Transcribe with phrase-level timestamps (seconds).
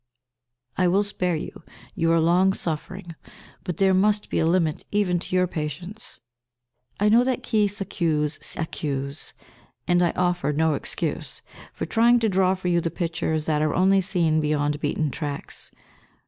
[0.77, 1.61] I will spare you.
[1.93, 3.13] You are long suffering,
[3.63, 6.19] but there must be a limit even to your patience.
[6.99, 9.33] I know that qui s'excuse s'accuse,
[9.87, 13.75] and I offer no excuse for trying to draw for you the pictures that are
[13.75, 15.69] only seen beyond beaten tracks.